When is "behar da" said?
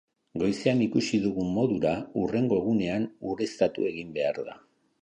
4.19-4.61